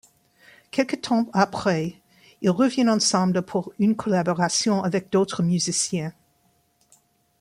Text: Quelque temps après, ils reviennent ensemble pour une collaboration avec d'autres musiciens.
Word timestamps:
Quelque 0.71 0.95
temps 0.95 1.27
après, 1.31 1.93
ils 2.41 2.49
reviennent 2.49 2.89
ensemble 2.89 3.43
pour 3.43 3.71
une 3.77 3.95
collaboration 3.95 4.81
avec 4.81 5.11
d'autres 5.11 5.43
musiciens. 5.43 6.11